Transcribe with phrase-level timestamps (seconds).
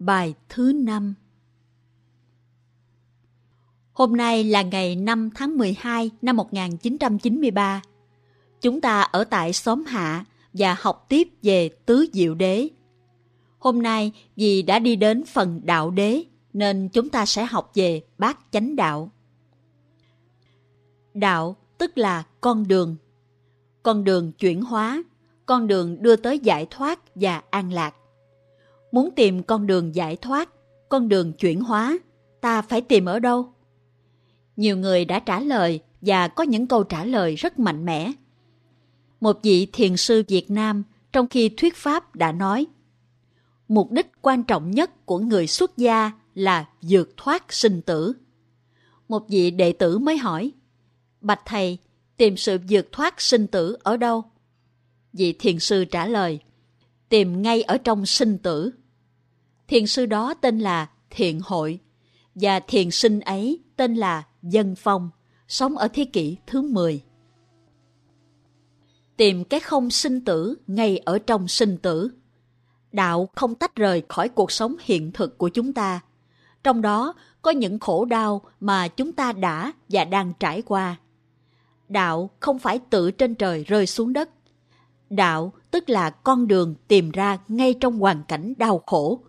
[0.00, 1.14] Bài thứ năm
[3.92, 7.82] Hôm nay là ngày 5 tháng 12 năm 1993.
[8.60, 12.68] Chúng ta ở tại xóm Hạ và học tiếp về Tứ Diệu Đế.
[13.58, 18.02] Hôm nay vì đã đi đến phần đạo đế nên chúng ta sẽ học về
[18.18, 19.10] bát chánh đạo.
[21.14, 22.96] Đạo tức là con đường.
[23.82, 25.02] Con đường chuyển hóa,
[25.46, 27.94] con đường đưa tới giải thoát và an lạc.
[28.92, 30.48] Muốn tìm con đường giải thoát,
[30.88, 31.98] con đường chuyển hóa,
[32.40, 33.52] ta phải tìm ở đâu?
[34.56, 38.12] Nhiều người đã trả lời và có những câu trả lời rất mạnh mẽ.
[39.20, 42.66] Một vị thiền sư Việt Nam trong khi thuyết pháp đã nói
[43.68, 48.12] Mục đích quan trọng nhất của người xuất gia là vượt thoát sinh tử.
[49.08, 50.52] Một vị đệ tử mới hỏi
[51.20, 51.78] Bạch Thầy,
[52.16, 54.24] tìm sự vượt thoát sinh tử ở đâu?
[55.12, 56.40] Vị thiền sư trả lời
[57.08, 58.70] Tìm ngay ở trong sinh tử.
[59.70, 61.80] Thiền sư đó tên là Thiện Hội
[62.34, 65.10] và thiền sinh ấy tên là Dân Phong,
[65.48, 67.02] sống ở thế kỷ thứ 10.
[69.16, 72.10] Tìm cái không sinh tử ngay ở trong sinh tử.
[72.92, 76.00] Đạo không tách rời khỏi cuộc sống hiện thực của chúng ta.
[76.64, 80.96] Trong đó có những khổ đau mà chúng ta đã và đang trải qua.
[81.88, 84.30] Đạo không phải tự trên trời rơi xuống đất.
[85.10, 89.20] Đạo tức là con đường tìm ra ngay trong hoàn cảnh đau khổ.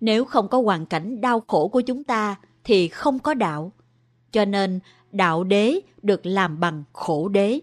[0.00, 3.72] Nếu không có hoàn cảnh đau khổ của chúng ta thì không có đạo.
[4.32, 4.80] Cho nên
[5.12, 7.60] đạo đế được làm bằng khổ đế.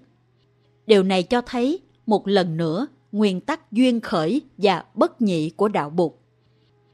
[0.87, 5.67] Điều này cho thấy một lần nữa nguyên tắc duyên khởi và bất nhị của
[5.67, 6.11] đạo Bụt.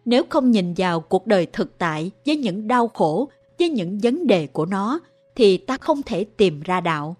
[0.06, 4.28] Nếu không nhìn vào cuộc đời thực tại với những đau khổ, với những vấn
[4.28, 5.00] đề của nó,
[5.36, 7.16] thì ta không thể tìm ra đạo.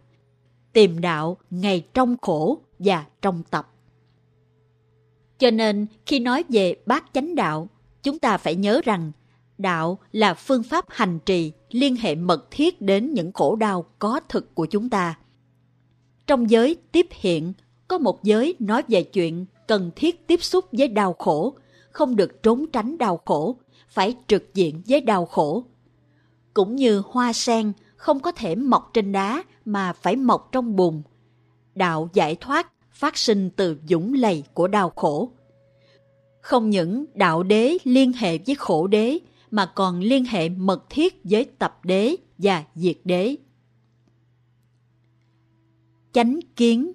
[0.74, 3.74] Tìm đạo ngay trong khổ và trong tập.
[5.38, 7.68] Cho nên khi nói về bát chánh đạo,
[8.04, 9.12] chúng ta phải nhớ rằng
[9.58, 14.20] đạo là phương pháp hành trì liên hệ mật thiết đến những khổ đau có
[14.30, 15.18] thực của chúng ta.
[16.28, 17.54] Trong giới tiếp hiện,
[17.88, 21.56] có một giới nói về chuyện cần thiết tiếp xúc với đau khổ,
[21.92, 23.56] không được trốn tránh đau khổ,
[23.90, 25.64] phải trực diện với đau khổ.
[26.54, 31.02] Cũng như hoa sen không có thể mọc trên đá mà phải mọc trong bùn.
[31.76, 35.32] Đạo giải thoát phát sinh từ dũng lầy của đau khổ.
[36.42, 39.20] Không những đạo đế liên hệ với khổ đế
[39.52, 43.36] mà còn liên hệ mật thiết với tập đế và diệt đế.
[46.14, 46.92] Chánh kiến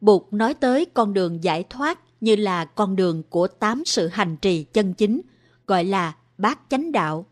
[0.00, 4.36] Bụt nói tới con đường giải thoát như là con đường của tám sự hành
[4.36, 5.20] trì chân chính,
[5.66, 7.26] gọi là bát chánh đạo.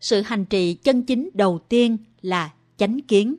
[0.00, 3.34] Sự hành trì chân chính đầu tiên là chánh kiến.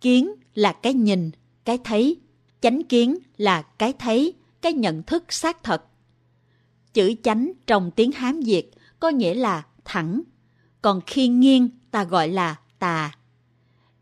[0.00, 1.30] Kiến là cái nhìn,
[1.64, 2.16] cái thấy.
[2.60, 5.84] Chánh kiến là cái thấy, cái nhận thức xác thật.
[6.92, 10.22] Chữ chánh trong tiếng Hán Việt có nghĩa là thẳng,
[10.82, 13.12] còn khi nghiêng ta gọi là tà.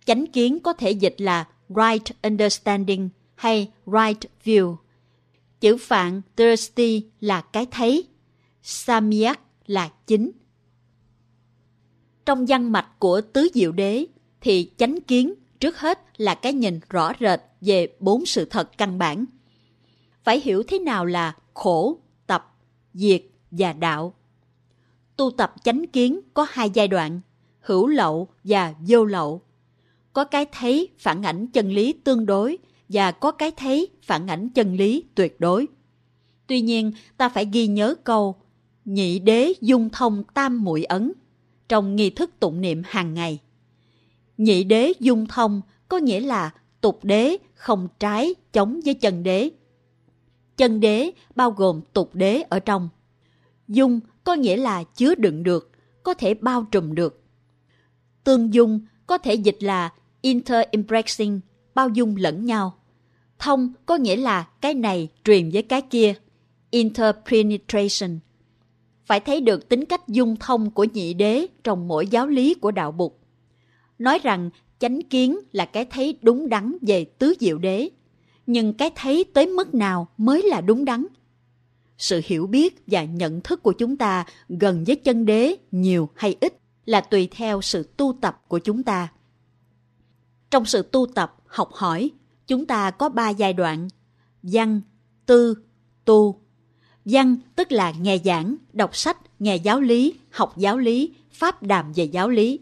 [0.04, 4.76] Chánh kiến có thể dịch là right understanding hay right view.
[5.60, 8.08] Chữ phạn thirsty là cái thấy,
[8.62, 10.30] samyak là chính.
[12.26, 14.06] Trong văn mạch của tứ diệu đế
[14.40, 18.98] thì chánh kiến trước hết là cái nhìn rõ rệt về bốn sự thật căn
[18.98, 19.24] bản.
[20.28, 22.56] Phải hiểu thế nào là khổ, tập,
[22.94, 24.14] diệt và đạo.
[25.16, 27.20] Tu tập chánh kiến có hai giai đoạn,
[27.60, 29.42] hữu lậu và vô lậu.
[30.12, 32.58] Có cái thấy phản ảnh chân lý tương đối
[32.88, 35.66] và có cái thấy phản ảnh chân lý tuyệt đối.
[36.46, 38.36] Tuy nhiên, ta phải ghi nhớ câu
[38.84, 41.12] nhị đế dung thông tam muội ấn
[41.68, 43.38] trong nghi thức tụng niệm hàng ngày.
[44.38, 46.50] Nhị đế dung thông có nghĩa là
[46.80, 49.50] tục đế không trái chống với chân đế.
[50.58, 52.88] Chân đế bao gồm tục đế ở trong.
[53.68, 55.70] Dung có nghĩa là chứa đựng được,
[56.02, 57.22] có thể bao trùm được.
[58.24, 61.40] Tương dung có thể dịch là interimpressing
[61.74, 62.78] bao dung lẫn nhau.
[63.38, 66.14] Thông có nghĩa là cái này truyền với cái kia,
[66.70, 68.18] interpenetration.
[69.04, 72.70] Phải thấy được tính cách dung thông của nhị đế trong mỗi giáo lý của
[72.70, 73.20] đạo bục.
[73.98, 77.88] Nói rằng chánh kiến là cái thấy đúng đắn về tứ diệu đế,
[78.48, 81.06] nhưng cái thấy tới mức nào mới là đúng đắn?
[81.98, 86.36] Sự hiểu biết và nhận thức của chúng ta gần với chân đế nhiều hay
[86.40, 89.08] ít là tùy theo sự tu tập của chúng ta.
[90.50, 92.10] Trong sự tu tập, học hỏi,
[92.46, 93.88] chúng ta có ba giai đoạn:
[94.42, 94.80] văn,
[95.26, 95.54] tư,
[96.04, 96.40] tu.
[97.04, 101.92] Văn tức là nghe giảng, đọc sách, nghe giáo lý, học giáo lý, pháp đàm
[101.92, 102.60] về giáo lý.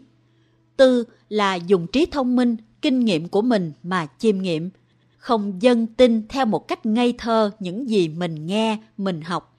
[0.77, 4.69] Tư là dùng trí thông minh, kinh nghiệm của mình mà chiêm nghiệm,
[5.17, 9.57] không dân tin theo một cách ngây thơ những gì mình nghe, mình học.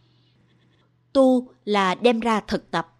[1.12, 2.94] Tu là đem ra thực tập.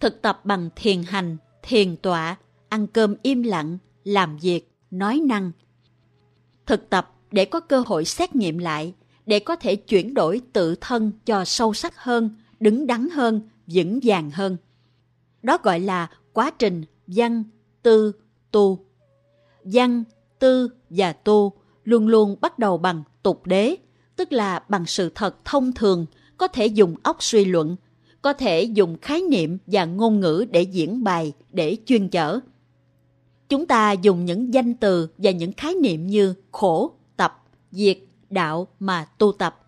[0.00, 2.36] Thực tập bằng thiền hành, thiền tọa,
[2.68, 5.52] ăn cơm im lặng, làm việc, nói năng.
[6.66, 8.94] Thực tập để có cơ hội xét nghiệm lại,
[9.26, 12.30] để có thể chuyển đổi tự thân cho sâu sắc hơn,
[12.60, 14.56] đứng đắn hơn, vững vàng hơn.
[15.42, 17.44] Đó gọi là quá trình văn,
[17.82, 18.12] tư,
[18.50, 18.84] tu.
[19.64, 20.04] Văn,
[20.38, 21.57] tư và tu
[21.88, 23.76] luôn luôn bắt đầu bằng tục đế,
[24.16, 26.06] tức là bằng sự thật thông thường,
[26.36, 27.76] có thể dùng óc suy luận,
[28.22, 32.40] có thể dùng khái niệm và ngôn ngữ để diễn bày, để chuyên chở.
[33.48, 37.98] Chúng ta dùng những danh từ và những khái niệm như khổ, tập, diệt,
[38.30, 39.66] đạo mà tu tập.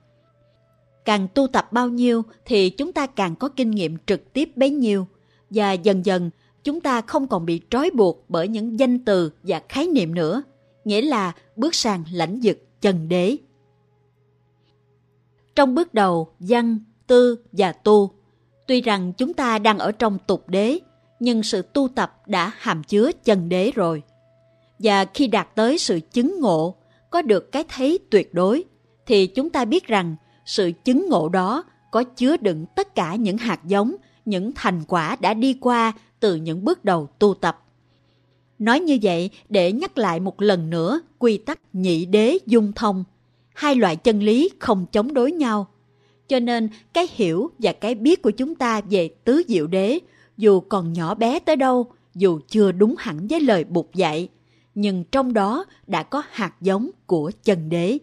[1.04, 4.70] Càng tu tập bao nhiêu thì chúng ta càng có kinh nghiệm trực tiếp bấy
[4.70, 5.06] nhiêu
[5.50, 6.30] và dần dần
[6.64, 10.42] chúng ta không còn bị trói buộc bởi những danh từ và khái niệm nữa,
[10.84, 13.36] nghĩa là bước sang lãnh vực chân đế.
[15.54, 18.10] Trong bước đầu, văn, tư và tu,
[18.66, 20.78] tuy rằng chúng ta đang ở trong tục đế,
[21.20, 24.02] nhưng sự tu tập đã hàm chứa chân đế rồi.
[24.78, 26.74] Và khi đạt tới sự chứng ngộ,
[27.10, 28.64] có được cái thấy tuyệt đối,
[29.06, 30.16] thì chúng ta biết rằng
[30.46, 35.16] sự chứng ngộ đó có chứa đựng tất cả những hạt giống, những thành quả
[35.20, 37.64] đã đi qua từ những bước đầu tu tập.
[38.60, 43.04] Nói như vậy để nhắc lại một lần nữa quy tắc nhị đế dung thông.
[43.54, 45.66] Hai loại chân lý không chống đối nhau.
[46.28, 49.98] Cho nên cái hiểu và cái biết của chúng ta về tứ diệu đế
[50.36, 54.28] dù còn nhỏ bé tới đâu, dù chưa đúng hẳn với lời bục dạy,
[54.74, 57.98] nhưng trong đó đã có hạt giống của chân đế.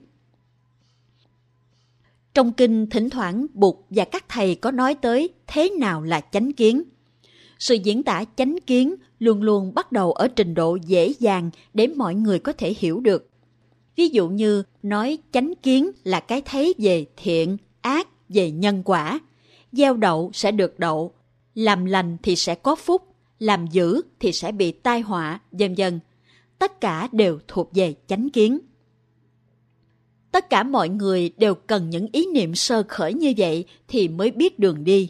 [2.33, 6.53] Trong kinh thỉnh thoảng Bụt và các thầy có nói tới thế nào là chánh
[6.53, 6.83] kiến.
[7.59, 11.87] Sự diễn tả chánh kiến luôn luôn bắt đầu ở trình độ dễ dàng để
[11.87, 13.29] mọi người có thể hiểu được.
[13.95, 19.19] Ví dụ như nói chánh kiến là cái thấy về thiện, ác, về nhân quả.
[19.71, 21.13] Gieo đậu sẽ được đậu,
[21.55, 23.01] làm lành thì sẽ có phúc,
[23.39, 25.99] làm dữ thì sẽ bị tai họa, dần dần.
[26.59, 28.59] Tất cả đều thuộc về chánh kiến.
[30.31, 34.31] Tất cả mọi người đều cần những ý niệm sơ khởi như vậy thì mới
[34.31, 35.09] biết đường đi.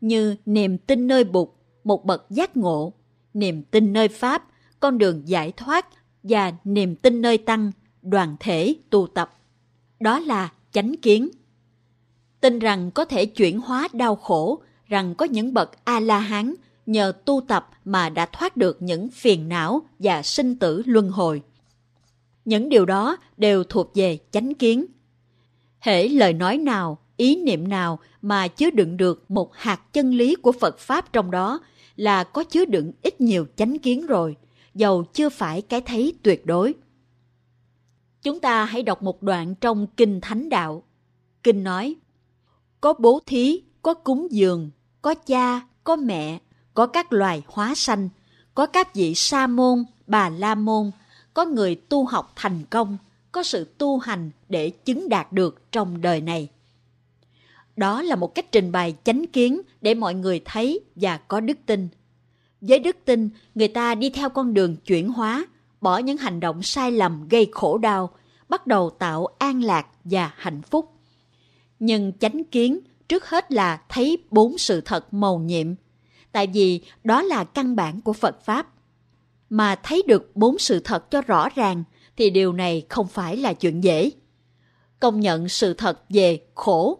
[0.00, 1.48] Như niềm tin nơi Bụt,
[1.90, 2.92] một bậc giác ngộ,
[3.34, 4.42] niềm tin nơi Pháp,
[4.80, 5.86] con đường giải thoát
[6.22, 7.72] và niềm tin nơi Tăng,
[8.02, 9.38] đoàn thể tu tập.
[10.00, 11.28] Đó là chánh kiến.
[12.40, 16.54] Tin rằng có thể chuyển hóa đau khổ, rằng có những bậc A-la-hán
[16.86, 21.42] nhờ tu tập mà đã thoát được những phiền não và sinh tử luân hồi.
[22.44, 24.86] Những điều đó đều thuộc về chánh kiến.
[25.80, 30.34] Hễ lời nói nào, ý niệm nào mà chứa đựng được một hạt chân lý
[30.34, 31.60] của Phật Pháp trong đó
[32.00, 34.36] là có chứa đựng ít nhiều chánh kiến rồi,
[34.74, 36.74] dầu chưa phải cái thấy tuyệt đối.
[38.22, 40.82] Chúng ta hãy đọc một đoạn trong Kinh Thánh Đạo.
[41.42, 41.96] Kinh nói,
[42.80, 44.70] có bố thí, có cúng dường,
[45.02, 46.38] có cha, có mẹ,
[46.74, 48.08] có các loài hóa sanh,
[48.54, 50.90] có các vị sa môn, bà la môn,
[51.34, 52.98] có người tu học thành công,
[53.32, 56.48] có sự tu hành để chứng đạt được trong đời này.
[57.80, 61.58] Đó là một cách trình bày chánh kiến để mọi người thấy và có đức
[61.66, 61.88] tin.
[62.60, 65.46] Với đức tin, người ta đi theo con đường chuyển hóa,
[65.80, 68.10] bỏ những hành động sai lầm gây khổ đau,
[68.48, 70.92] bắt đầu tạo an lạc và hạnh phúc.
[71.78, 75.66] Nhưng chánh kiến trước hết là thấy bốn sự thật màu nhiệm,
[76.32, 78.68] tại vì đó là căn bản của Phật Pháp.
[79.50, 81.84] Mà thấy được bốn sự thật cho rõ ràng
[82.16, 84.10] thì điều này không phải là chuyện dễ.
[85.00, 86.98] Công nhận sự thật về khổ,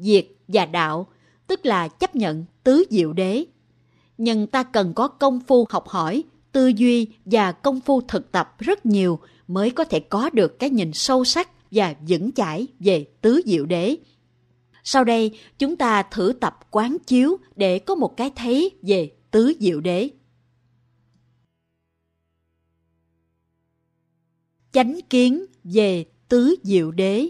[0.00, 1.06] diệt và đạo,
[1.46, 3.44] tức là chấp nhận tứ diệu đế.
[4.18, 8.54] Nhưng ta cần có công phu học hỏi, tư duy và công phu thực tập
[8.58, 13.06] rất nhiều mới có thể có được cái nhìn sâu sắc và vững chãi về
[13.20, 13.96] tứ diệu đế
[14.84, 19.52] sau đây, chúng ta thử tập quán chiếu để có một cái thấy về tứ
[19.60, 20.08] diệu đế.
[24.72, 27.28] Chánh kiến về tứ diệu đế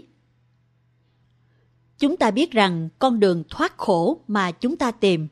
[2.01, 5.27] Chúng ta biết rằng con đường thoát khổ mà chúng ta tìm,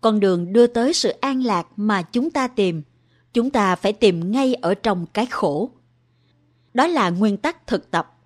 [0.00, 2.82] con đường đưa tới sự an lạc mà chúng ta tìm,
[3.32, 5.70] chúng ta phải tìm ngay ở trong cái khổ.
[6.74, 8.18] Đó là nguyên tắc thực tập.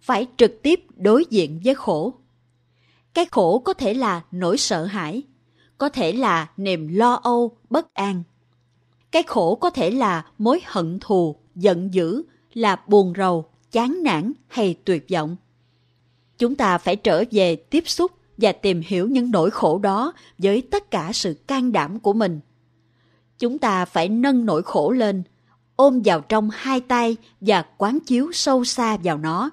[0.00, 2.14] Phải trực tiếp đối diện với khổ
[3.14, 5.22] cái khổ có thể là nỗi sợ hãi,
[5.78, 8.22] có thể là niềm lo âu, bất an.
[9.10, 12.22] Cái khổ có thể là mối hận thù, giận dữ,
[12.54, 15.36] là buồn rầu, chán nản hay tuyệt vọng.
[16.42, 20.62] Chúng ta phải trở về tiếp xúc và tìm hiểu những nỗi khổ đó với
[20.70, 22.40] tất cả sự can đảm của mình.
[23.38, 25.22] Chúng ta phải nâng nỗi khổ lên,
[25.76, 29.50] ôm vào trong hai tay và quán chiếu sâu xa vào nó.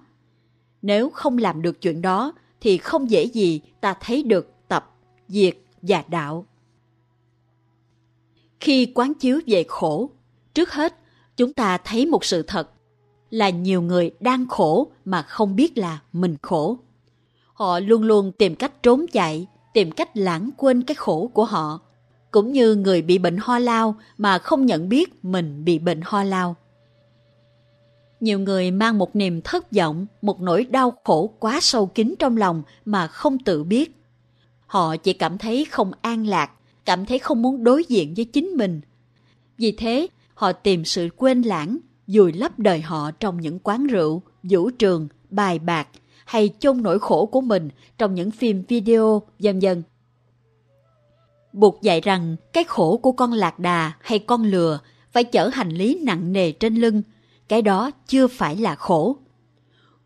[0.81, 4.95] Nếu không làm được chuyện đó, thì không dễ gì ta thấy được tập
[5.27, 6.45] diệt và đạo.
[8.59, 10.09] Khi quán chiếu về khổ,
[10.53, 10.95] trước hết
[11.37, 12.71] chúng ta thấy một sự thật
[13.29, 16.77] là nhiều người đang khổ mà không biết là mình khổ.
[17.53, 21.79] Họ luôn luôn tìm cách trốn chạy, tìm cách lãng quên cái khổ của họ.
[22.31, 26.23] Cũng như người bị bệnh ho lao mà không nhận biết mình bị bệnh ho
[26.23, 26.55] lao.
[28.19, 32.37] Nhiều người mang một niềm thất vọng, một nỗi đau khổ quá sâu kín trong
[32.37, 33.95] lòng mà không tự biết.
[34.65, 36.51] Họ chỉ cảm thấy không an lạc,
[36.85, 38.81] cảm thấy không muốn đối diện với chính mình.
[39.57, 41.77] Vì thế, họ tìm sự quên lãng,
[42.11, 45.87] dùi lấp đời họ trong những quán rượu, vũ trường, bài bạc
[46.25, 49.83] hay chôn nỗi khổ của mình trong những phim video, vân vân.
[51.53, 54.79] Buộc dạy rằng cái khổ của con lạc đà hay con lừa
[55.11, 57.01] phải chở hành lý nặng nề trên lưng,
[57.47, 59.17] cái đó chưa phải là khổ.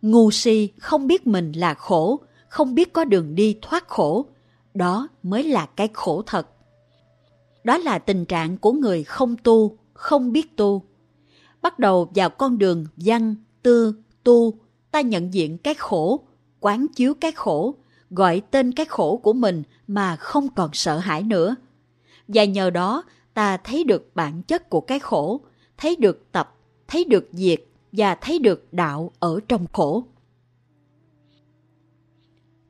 [0.01, 4.25] Ngu si không biết mình là khổ, không biết có đường đi thoát khổ,
[4.73, 6.47] đó mới là cái khổ thật.
[7.63, 10.83] Đó là tình trạng của người không tu, không biết tu.
[11.63, 14.53] Bắt đầu vào con đường văn, tư, tu,
[14.91, 16.19] ta nhận diện cái khổ,
[16.59, 17.75] quán chiếu cái khổ,
[18.09, 21.55] gọi tên cái khổ của mình mà không còn sợ hãi nữa.
[22.27, 23.03] Và nhờ đó
[23.33, 25.41] ta thấy được bản chất của cái khổ,
[25.77, 26.55] thấy được tập,
[26.87, 30.03] thấy được diệt và thấy được đạo ở trong khổ.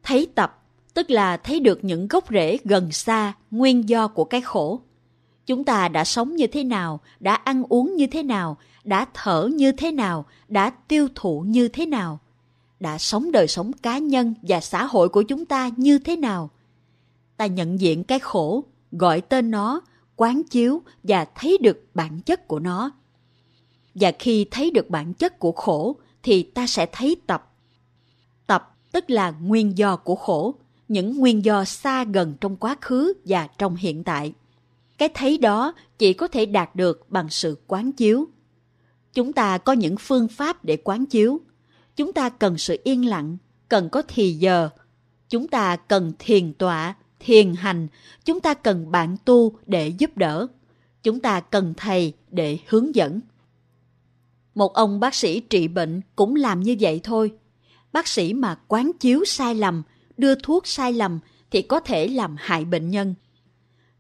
[0.04, 4.42] Thấy tập tức là thấy được những gốc rễ gần xa, nguyên do của cái
[4.42, 4.82] khổ.
[5.46, 9.50] Chúng ta đã sống như thế nào, đã ăn uống như thế nào, đã thở
[9.54, 12.20] như thế nào, đã tiêu thụ như thế nào,
[12.80, 16.50] đã sống đời sống cá nhân và xã hội của chúng ta như thế nào.
[17.38, 19.82] Ta nhận diện cái khổ, gọi tên nó,
[20.16, 22.92] quán chiếu và thấy được bản chất của nó.
[23.96, 27.54] Và khi thấy được bản chất của khổ thì ta sẽ thấy tập.
[28.48, 30.56] Tập tức là nguyên do của khổ,
[30.88, 34.34] những nguyên do xa gần trong quá khứ và trong hiện tại.
[34.98, 38.28] Cái thấy đó chỉ có thể đạt được bằng sự quán chiếu.
[39.14, 41.42] Chúng ta có những phương pháp để quán chiếu.
[41.96, 43.38] Chúng ta cần sự yên lặng,
[43.70, 44.70] cần có thì giờ.
[45.30, 47.88] Chúng ta cần thiền tọa, thiền hành.
[48.26, 50.48] Chúng ta cần bạn tu để giúp đỡ.
[51.04, 53.20] Chúng ta cần thầy để hướng dẫn.
[54.56, 57.34] Một ông bác sĩ trị bệnh cũng làm như vậy thôi.
[57.92, 59.84] Bác sĩ mà quán chiếu sai lầm
[60.18, 61.20] đưa thuốc sai lầm
[61.52, 63.16] thì có thể làm hại bệnh nhân.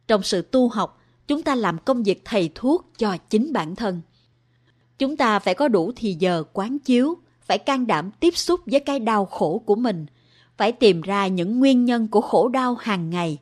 [0.08, 4.02] Trong sự tu học, chúng ta làm công việc thầy thuốc cho chính bản thân.
[5.00, 8.80] Chúng ta phải có đủ thì giờ quán chiếu, phải can đảm tiếp xúc với
[8.80, 10.06] cái đau khổ của mình,
[10.58, 13.38] phải tìm ra những nguyên nhân của khổ đau hàng ngày.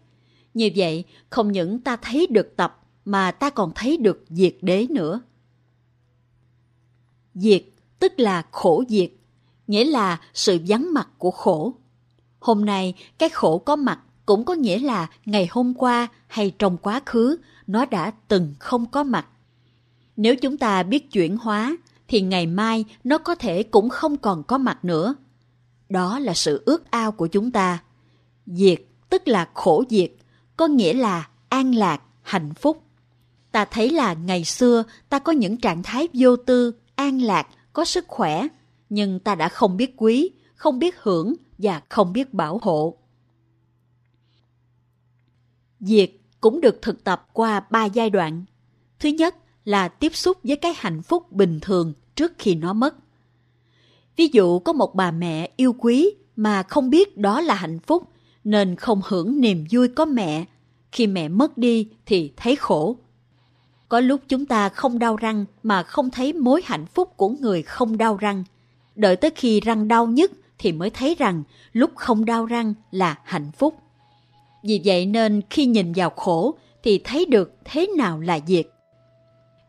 [0.53, 4.88] Như vậy, không những ta thấy được tập mà ta còn thấy được diệt đế
[4.89, 5.22] nữa.
[7.36, 7.63] Diệt
[8.00, 9.12] tức là khổ diệt,
[9.68, 11.74] nghĩa là sự vắng mặt của khổ.
[12.39, 16.78] Hôm nay, cái khổ có mặt cũng có nghĩa là ngày hôm qua hay trong
[16.78, 17.38] quá khứ
[17.68, 19.25] nó đã từng không có mặt.
[20.18, 24.44] Nếu chúng ta biết chuyển hóa thì ngày mai nó có thể cũng không còn
[24.44, 25.16] có mặt nữa.
[25.90, 27.84] Đó là sự ước ao của chúng ta.
[28.46, 30.12] Diệt tức là khổ diệt,
[30.58, 32.84] có nghĩa là an lạc, hạnh phúc.
[33.51, 37.86] Ta thấy là ngày xưa ta có những trạng thái vô tư, an lạc, có
[37.86, 38.48] sức khỏe,
[38.90, 42.98] nhưng ta đã không biết quý, không biết hưởng và không biết bảo hộ.
[45.82, 46.12] Diệt
[46.42, 48.44] cũng được thực tập qua ba giai đoạn.
[49.00, 49.36] Thứ nhất
[49.66, 52.96] là tiếp xúc với cái hạnh phúc bình thường trước khi nó mất.
[54.16, 58.08] Ví dụ có một bà mẹ yêu quý mà không biết đó là hạnh phúc
[58.44, 60.46] nên không hưởng niềm vui có mẹ.
[60.92, 62.96] Khi mẹ mất đi thì thấy khổ.
[63.90, 67.62] Có lúc chúng ta không đau răng mà không thấy mối hạnh phúc của người
[67.62, 68.44] không đau răng.
[68.96, 73.20] Đợi tới khi răng đau nhất thì mới thấy rằng lúc không đau răng là
[73.24, 73.76] hạnh phúc.
[74.63, 78.68] Vì vậy nên khi nhìn vào khổ thì thấy được thế nào là diệt.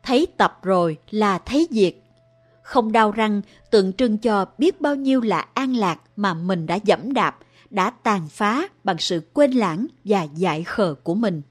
[0.03, 1.95] Thấy tập rồi là thấy diệt.
[2.63, 6.79] Không đau răng tượng trưng cho biết bao nhiêu là an lạc mà mình đã
[6.85, 7.39] dẫm đạp,
[7.71, 11.43] đã tàn phá bằng sự quên lãng và dại khờ của mình.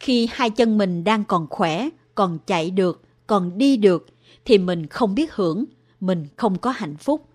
[0.00, 4.06] Khi hai chân mình đang còn khỏe, còn chạy được, còn đi được,
[4.44, 5.64] thì mình không biết hưởng,
[6.00, 7.26] mình không có hạnh phúc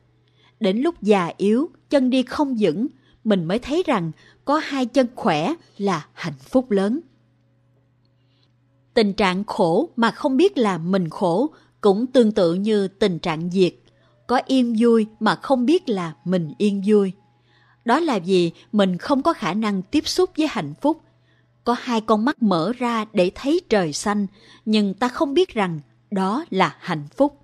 [0.62, 2.88] Đến lúc già yếu, chân đi không vững,
[3.24, 4.12] mình mới thấy rằng
[4.46, 7.00] có hai chân khỏe là hạnh phúc lớn.
[8.94, 11.50] Tình trạng khổ mà không biết là mình khổ
[11.82, 13.74] cũng tương tự như tình trạng diệt.
[14.28, 17.12] Có yên vui mà không biết là mình yên vui.
[17.86, 21.02] Đó là vì mình không có khả năng tiếp xúc với hạnh phúc.
[21.64, 24.28] Có hai con mắt mở ra để thấy trời xanh,
[24.66, 25.80] nhưng ta không biết rằng
[26.12, 27.42] đó là hạnh phúc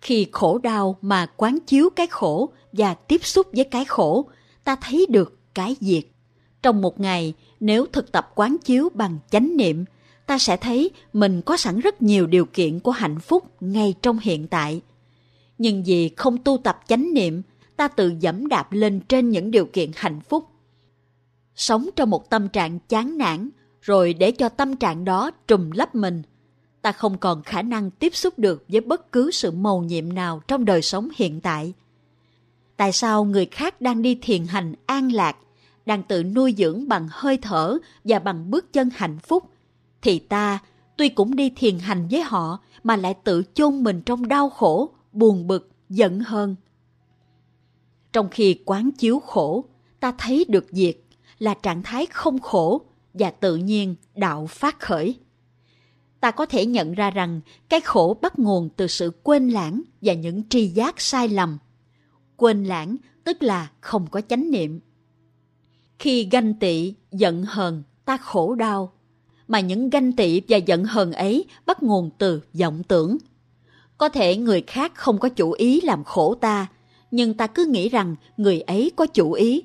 [0.00, 4.28] khi khổ đau mà quán chiếu cái khổ và tiếp xúc với cái khổ,
[4.68, 6.04] ta thấy được cái diệt.
[6.62, 9.84] Trong một ngày, nếu thực tập quán chiếu bằng chánh niệm,
[10.26, 14.18] ta sẽ thấy mình có sẵn rất nhiều điều kiện của hạnh phúc ngay trong
[14.18, 14.80] hiện tại.
[15.58, 17.42] Nhưng vì không tu tập chánh niệm,
[17.76, 20.44] ta tự dẫm đạp lên trên những điều kiện hạnh phúc.
[21.54, 25.94] Sống trong một tâm trạng chán nản, rồi để cho tâm trạng đó trùm lấp
[25.94, 26.22] mình.
[26.82, 30.42] Ta không còn khả năng tiếp xúc được với bất cứ sự mầu nhiệm nào
[30.48, 31.72] trong đời sống hiện tại.
[32.78, 35.36] Tại sao người khác đang đi thiền hành an lạc,
[35.86, 39.44] đang tự nuôi dưỡng bằng hơi thở và bằng bước chân hạnh phúc,
[40.02, 40.58] thì ta
[40.96, 44.90] tuy cũng đi thiền hành với họ mà lại tự chôn mình trong đau khổ,
[45.12, 46.56] buồn bực, giận hơn.
[48.12, 49.64] Trong khi quán chiếu khổ,
[50.00, 50.96] ta thấy được diệt
[51.38, 52.82] là trạng thái không khổ
[53.14, 55.18] và tự nhiên đạo phát khởi.
[56.20, 60.12] Ta có thể nhận ra rằng cái khổ bắt nguồn từ sự quên lãng và
[60.12, 61.58] những tri giác sai lầm.
[62.38, 64.80] Quên lãng tức là không có chánh niệm.
[65.98, 68.92] Khi ganh tị, giận hờn, ta khổ đau,
[69.48, 73.18] mà những ganh tị và giận hờn ấy bắt nguồn từ vọng tưởng.
[73.98, 76.66] Có thể người khác không có chủ ý làm khổ ta,
[77.10, 79.62] nhưng ta cứ nghĩ rằng người ấy có chủ ý.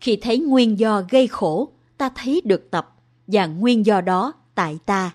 [0.00, 2.94] Khi thấy nguyên do gây khổ, ta thấy được tập
[3.26, 5.14] và nguyên do đó tại ta.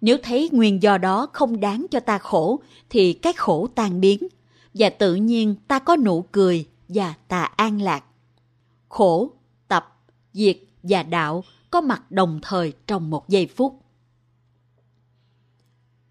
[0.00, 4.28] Nếu thấy nguyên do đó không đáng cho ta khổ thì cái khổ tan biến
[4.74, 8.04] và tự nhiên ta có nụ cười và ta an lạc.
[8.88, 9.30] Khổ,
[9.68, 13.82] tập, diệt và đạo có mặt đồng thời trong một giây phút.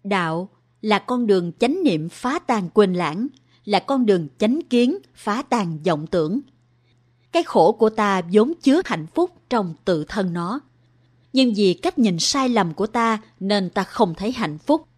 [0.04, 0.48] Đạo
[0.80, 3.28] là con đường chánh niệm phá tan quên lãng,
[3.64, 6.40] là con đường chánh kiến phá tan vọng tưởng.
[7.32, 10.60] Cái khổ của ta vốn chứa hạnh phúc trong tự thân nó.
[11.32, 14.88] Nhưng vì cách nhìn sai lầm của ta nên ta không thấy hạnh phúc.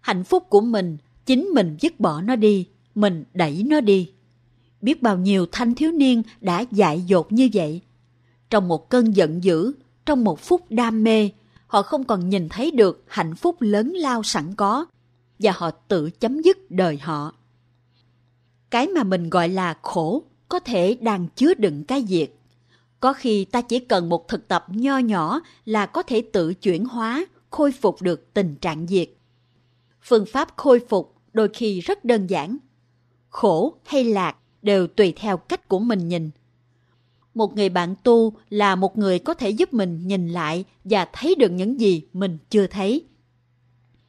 [0.00, 0.96] Hạnh phúc của mình,
[1.26, 2.68] chính mình dứt bỏ nó đi,
[3.00, 4.12] mình đẩy nó đi.
[4.82, 7.80] Biết bao nhiêu thanh thiếu niên đã dại dột như vậy.
[8.50, 9.72] Trong một cơn giận dữ,
[10.06, 11.30] trong một phút đam mê,
[11.66, 14.86] họ không còn nhìn thấy được hạnh phúc lớn lao sẵn có
[15.38, 17.34] và họ tự chấm dứt đời họ.
[18.70, 22.30] Cái mà mình gọi là khổ có thể đang chứa đựng cái diệt.
[23.00, 26.84] Có khi ta chỉ cần một thực tập nho nhỏ là có thể tự chuyển
[26.84, 29.10] hóa, khôi phục được tình trạng diệt.
[30.02, 32.58] Phương pháp khôi phục đôi khi rất đơn giản.
[33.30, 36.30] Khổ hay lạc đều tùy theo cách của mình nhìn.
[37.34, 41.34] Một người bạn tu là một người có thể giúp mình nhìn lại và thấy
[41.34, 43.04] được những gì mình chưa thấy.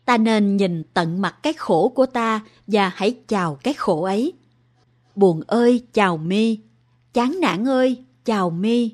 [0.06, 4.34] Ta nên nhìn tận mặt cái khổ của ta và hãy chào cái khổ ấy.
[5.16, 6.60] Buồn ơi chào mi,
[7.14, 8.92] chán nản ơi chào mi,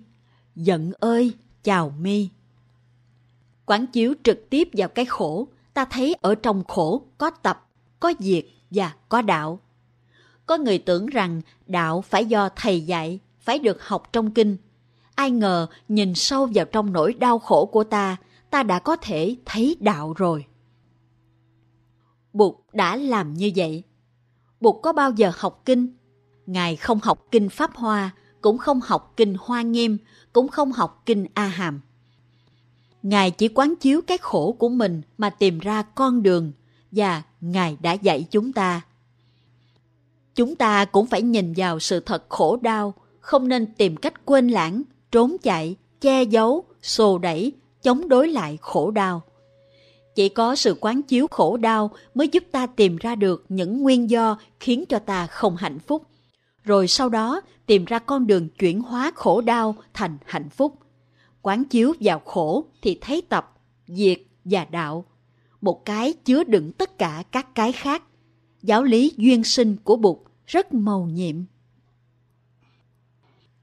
[0.55, 1.33] giận ơi
[1.63, 2.29] chào mi.
[3.65, 8.13] Quán chiếu trực tiếp vào cái khổ, ta thấy ở trong khổ có tập, có
[8.19, 9.59] diệt và có đạo.
[10.45, 14.57] Có người tưởng rằng đạo phải do thầy dạy, phải được học trong kinh.
[15.15, 18.17] Ai ngờ nhìn sâu vào trong nỗi đau khổ của ta,
[18.49, 20.45] ta đã có thể thấy đạo rồi.
[22.33, 23.83] Bụt đã làm như vậy.
[24.61, 25.95] Bụt có bao giờ học kinh?
[26.45, 29.97] Ngài không học kinh Pháp Hoa, cũng không học kinh Hoa Nghiêm,
[30.33, 31.81] cũng không học kinh A Hàm.
[33.03, 36.51] Ngài chỉ quán chiếu cái khổ của mình mà tìm ra con đường
[36.91, 38.81] và Ngài đã dạy chúng ta.
[40.35, 44.47] Chúng ta cũng phải nhìn vào sự thật khổ đau, không nên tìm cách quên
[44.47, 47.51] lãng, trốn chạy, che giấu, xô đẩy,
[47.83, 49.21] chống đối lại khổ đau.
[50.15, 54.09] Chỉ có sự quán chiếu khổ đau mới giúp ta tìm ra được những nguyên
[54.09, 56.03] do khiến cho ta không hạnh phúc
[56.65, 60.73] rồi sau đó tìm ra con đường chuyển hóa khổ đau thành hạnh phúc.
[61.41, 63.53] Quán chiếu vào khổ thì thấy tập,
[63.87, 65.05] diệt và đạo.
[65.61, 68.03] Một cái chứa đựng tất cả các cái khác.
[68.61, 71.35] Giáo lý duyên sinh của Bụt rất màu nhiệm.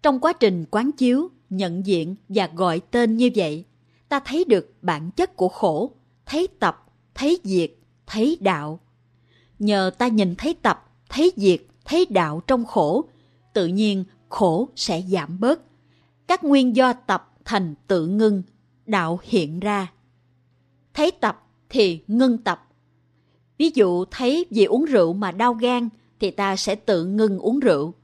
[0.02, 3.64] Trong quá trình quán chiếu, nhận diện và gọi tên như vậy,
[4.08, 5.92] ta thấy được bản chất của khổ,
[6.26, 7.70] thấy tập, thấy diệt,
[8.06, 8.80] thấy đạo.
[9.58, 13.04] Nhờ ta nhìn thấy tập, thấy diệt, thấy đạo trong khổ,
[13.52, 15.60] tự nhiên khổ sẽ giảm bớt.
[16.26, 18.42] Các nguyên do tập thành tự ngưng,
[18.86, 19.92] đạo hiện ra.
[20.94, 22.68] Thấy tập thì ngưng tập.
[23.58, 25.88] Ví dụ thấy vì uống rượu mà đau gan
[26.22, 27.94] thì ta sẽ tự ngưng uống rượu.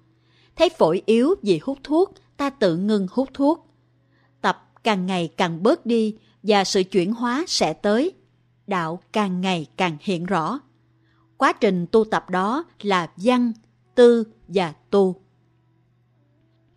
[0.56, 3.66] Thấy phổi yếu vì hút thuốc, ta tự ngưng hút thuốc.
[4.40, 8.12] Tập càng ngày càng bớt đi và sự chuyển hóa sẽ tới.
[8.66, 10.60] Đạo càng ngày càng hiện rõ.
[11.36, 13.52] Quá trình tu tập đó là văn,
[13.94, 15.20] tư và tu.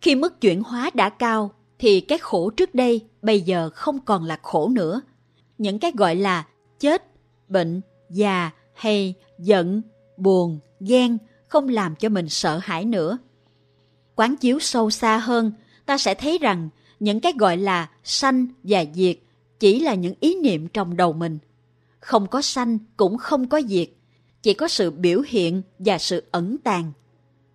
[0.00, 4.24] Khi mức chuyển hóa đã cao, thì cái khổ trước đây bây giờ không còn
[4.24, 5.00] là khổ nữa.
[5.58, 6.46] Những cái gọi là
[6.78, 7.02] chết,
[7.48, 9.82] bệnh, già hay giận,
[10.16, 11.18] buồn, ghen
[11.52, 13.18] không làm cho mình sợ hãi nữa.
[14.16, 15.52] Quán chiếu sâu xa hơn,
[15.86, 16.68] ta sẽ thấy rằng
[17.00, 19.16] những cái gọi là sanh và diệt
[19.60, 21.38] chỉ là những ý niệm trong đầu mình.
[22.00, 23.88] Không có sanh cũng không có diệt,
[24.42, 26.92] chỉ có sự biểu hiện và sự ẩn tàng.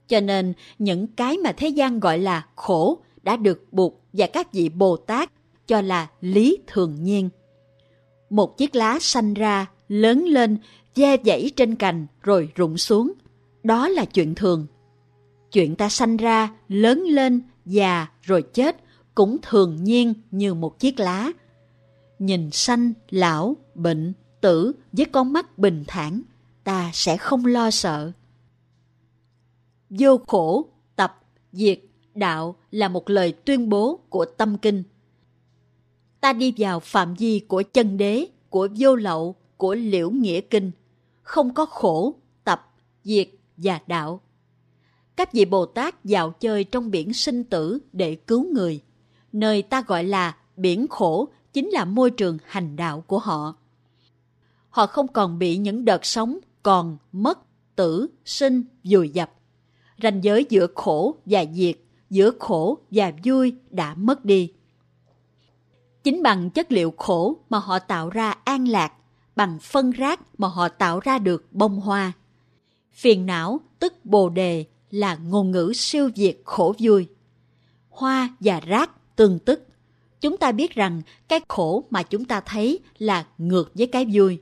[0.07, 4.53] Cho nên những cái mà thế gian gọi là khổ đã được buộc và các
[4.53, 5.31] vị Bồ Tát
[5.67, 7.29] cho là lý thường nhiên.
[8.29, 10.57] Một chiếc lá sanh ra, lớn lên,
[10.95, 13.13] che dãy trên cành rồi rụng xuống.
[13.67, 14.67] Đó là chuyện thường.
[15.51, 18.77] Chuyện ta sanh ra, lớn lên, già rồi chết
[19.15, 21.31] cũng thường nhiên như một chiếc lá.
[22.19, 26.21] Nhìn sanh, lão, bệnh, tử với con mắt bình thản,
[26.63, 28.11] ta sẽ không lo sợ.
[29.89, 31.79] Vô khổ, tập, diệt,
[32.15, 34.83] đạo là một lời tuyên bố của tâm kinh.
[36.19, 40.71] Ta đi vào phạm vi của chân đế, của vô lậu, của liễu nghĩa kinh.
[41.21, 43.27] Không có khổ, tập, diệt
[43.57, 44.21] và đạo.
[45.15, 48.81] Các vị Bồ Tát dạo chơi trong biển sinh tử để cứu người.
[49.33, 53.55] Nơi ta gọi là biển khổ chính là môi trường hành đạo của họ.
[54.69, 57.39] Họ không còn bị những đợt sóng còn, mất,
[57.75, 59.31] tử, sinh, dùi dập.
[60.03, 61.75] Ranh giới giữa khổ và diệt,
[62.09, 64.53] giữa khổ và vui đã mất đi.
[66.03, 68.93] Chính bằng chất liệu khổ mà họ tạo ra an lạc,
[69.35, 72.11] bằng phân rác mà họ tạo ra được bông hoa.
[72.97, 77.07] Phiền não tức bồ đề là ngôn ngữ siêu việt khổ vui.
[77.89, 79.67] Hoa và rác tương tức.
[80.21, 84.41] Chúng ta biết rằng cái khổ mà chúng ta thấy là ngược với cái vui.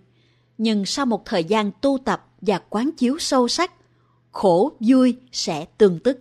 [0.57, 3.71] Nhưng sau một thời gian tu tập và quán chiếu sâu sắc,
[4.31, 6.19] khổ vui sẽ tương tức.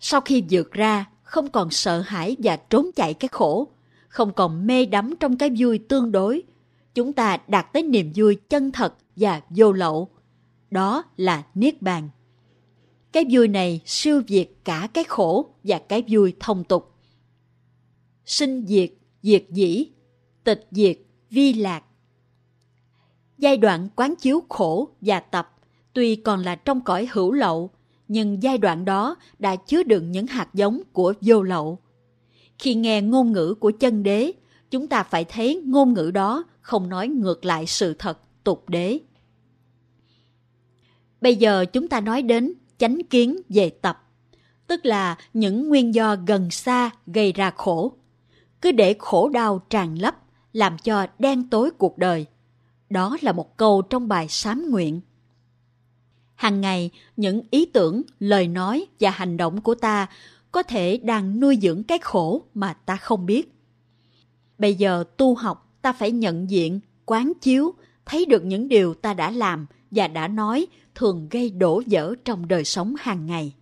[0.00, 3.68] Sau khi vượt ra, không còn sợ hãi và trốn chạy cái khổ,
[4.08, 6.42] không còn mê đắm trong cái vui tương đối,
[6.94, 10.08] chúng ta đạt tới niềm vui chân thật và vô lậu.
[10.70, 12.08] Đó là Niết Bàn.
[13.12, 16.94] Cái vui này siêu việt cả cái khổ và cái vui thông tục.
[18.24, 18.90] Sinh diệt,
[19.22, 19.86] diệt dĩ,
[20.44, 20.98] tịch diệt,
[21.30, 21.84] vi lạc.
[23.38, 25.56] Giai đoạn quán chiếu khổ và tập
[25.92, 27.70] tuy còn là trong cõi hữu lậu,
[28.08, 31.78] nhưng giai đoạn đó đã chứa đựng những hạt giống của vô lậu.
[32.58, 34.32] Khi nghe ngôn ngữ của chân đế,
[34.70, 38.98] chúng ta phải thấy ngôn ngữ đó không nói ngược lại sự thật tục đế.
[41.20, 44.08] Bây giờ chúng ta nói đến chánh kiến về tập,
[44.66, 47.92] tức là những nguyên do gần xa gây ra khổ.
[48.60, 50.16] Cứ để khổ đau tràn lấp,
[50.52, 52.26] làm cho đen tối cuộc đời.
[52.90, 55.00] Đó là một câu trong bài sám nguyện.
[56.34, 60.06] Hàng ngày, những ý tưởng, lời nói và hành động của ta
[60.52, 63.52] có thể đang nuôi dưỡng cái khổ mà ta không biết.
[64.58, 67.74] Bây giờ tu học ta phải nhận diện, quán chiếu,
[68.06, 70.66] thấy được những điều ta đã làm và đã nói
[71.00, 73.54] thường gây đổ vỡ trong đời sống hàng ngày.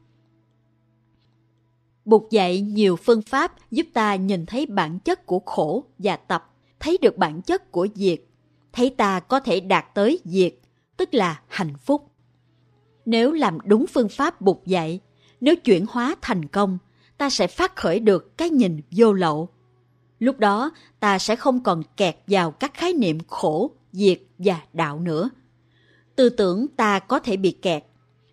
[2.05, 6.55] Bục dạy nhiều phương pháp giúp ta nhìn thấy bản chất của khổ và tập,
[6.81, 8.21] thấy được bản chất của diệt,
[8.73, 10.55] thấy ta có thể đạt tới diệt,
[10.97, 12.11] tức là hạnh phúc.
[13.05, 15.01] Nếu làm đúng phương pháp bục dạy,
[15.41, 16.79] nếu chuyển hóa thành công,
[17.19, 19.49] ta sẽ phát khởi được cái nhìn vô lậu.
[20.19, 20.71] Lúc đó,
[21.01, 25.31] ta sẽ không còn kẹt vào các khái niệm khổ, diệt và đạo nữa.
[26.19, 27.85] Tư tưởng ta có thể bị kẹt.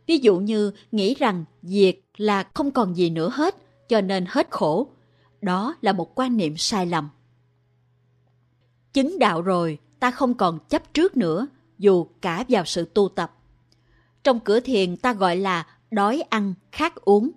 [0.08, 3.56] Ví dụ như nghĩ rằng diệt là không còn gì nữa hết,
[3.90, 4.88] cho nên hết khổ.
[5.42, 7.10] Đó là một quan niệm sai lầm.
[8.94, 13.38] Chứng đạo rồi, ta không còn chấp trước nữa, dù cả vào sự tu tập.
[14.24, 17.32] Trong cửa thiền ta gọi là đói ăn, khát uống.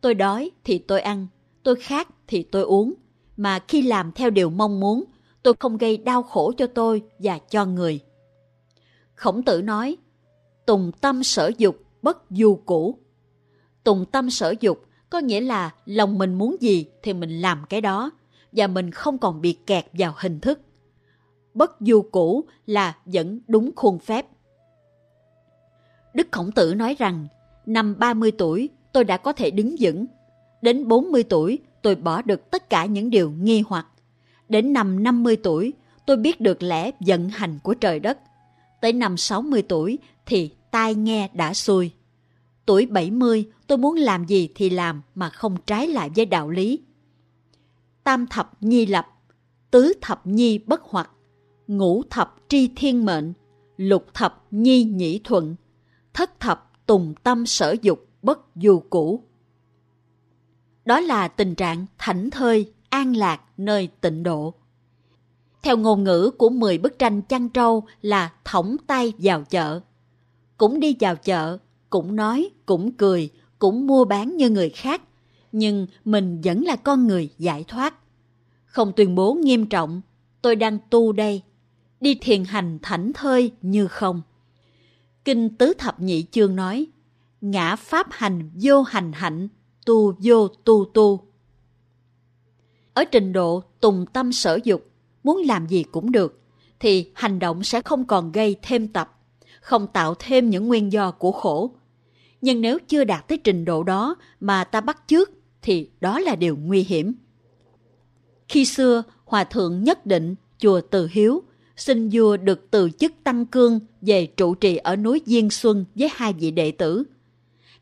[0.00, 1.26] Tôi đói thì tôi ăn,
[1.62, 2.94] tôi khát thì tôi uống.
[3.36, 5.04] Mà khi làm theo điều mong muốn,
[5.42, 8.00] tôi không gây đau khổ cho tôi và cho người.
[9.16, 9.96] Khổng tử nói,
[10.66, 12.98] tùng tâm sở dục bất du cũ.
[13.84, 17.80] Tùng tâm sở dục có nghĩa là lòng mình muốn gì thì mình làm cái
[17.80, 18.10] đó
[18.52, 20.60] và mình không còn bị kẹt vào hình thức.
[21.54, 24.26] Bất du cũ là vẫn đúng khuôn phép.
[26.14, 27.26] Đức Khổng Tử nói rằng,
[27.66, 30.06] năm 30 tuổi tôi đã có thể đứng vững.
[30.62, 33.86] Đến 40 tuổi tôi bỏ được tất cả những điều nghi hoặc.
[34.48, 35.72] Đến năm 50 tuổi
[36.06, 38.18] tôi biết được lẽ vận hành của trời đất.
[38.80, 41.90] Tới năm 60 tuổi thì tai nghe đã xuôi.
[42.66, 46.80] Tuổi 70 tôi muốn làm gì thì làm mà không trái lại với đạo lý.
[48.04, 49.06] Tam thập nhi lập,
[49.70, 51.10] tứ thập nhi bất hoặc,
[51.66, 53.32] ngũ thập tri thiên mệnh,
[53.76, 55.56] lục thập nhi nhĩ thuận,
[56.14, 59.22] thất thập tùng tâm sở dục bất dù cũ.
[60.84, 64.54] Đó là tình trạng thảnh thơi, an lạc nơi tịnh độ.
[65.66, 69.80] Theo ngôn ngữ của 10 bức tranh chăn trâu là thõng tay vào chợ.
[70.56, 71.58] Cũng đi vào chợ,
[71.90, 75.02] cũng nói, cũng cười, cũng mua bán như người khác,
[75.52, 77.94] nhưng mình vẫn là con người giải thoát.
[78.64, 80.00] Không tuyên bố nghiêm trọng,
[80.42, 81.42] tôi đang tu đây,
[82.00, 84.22] đi thiền hành thảnh thơi như không.
[85.24, 86.86] Kinh Tứ Thập Nhị Chương nói,
[87.40, 89.48] ngã pháp hành vô hành hạnh,
[89.86, 91.20] tu vô tu tu.
[92.94, 94.90] Ở trình độ tùng tâm sở dục,
[95.26, 96.40] muốn làm gì cũng được,
[96.80, 99.18] thì hành động sẽ không còn gây thêm tập,
[99.60, 101.70] không tạo thêm những nguyên do của khổ.
[102.40, 105.30] Nhưng nếu chưa đạt tới trình độ đó mà ta bắt chước,
[105.62, 107.14] thì đó là điều nguy hiểm.
[108.48, 111.42] Khi xưa, Hòa Thượng nhất định chùa Từ Hiếu
[111.76, 116.10] xin vua được từ chức tăng cương về trụ trì ở núi Diên Xuân với
[116.14, 117.04] hai vị đệ tử.